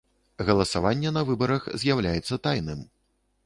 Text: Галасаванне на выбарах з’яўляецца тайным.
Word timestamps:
Галасаванне 0.47 1.11
на 1.19 1.23
выбарах 1.29 1.69
з’яўляецца 1.85 2.43
тайным. 2.49 2.85